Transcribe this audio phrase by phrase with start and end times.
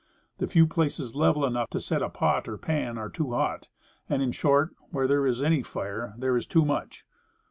[0.39, 3.67] The few places level enough to set a pot or pan are too hot;
[4.09, 7.05] and, in short, where there is any fire, there is too much.